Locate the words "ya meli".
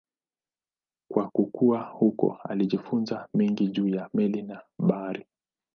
3.87-4.41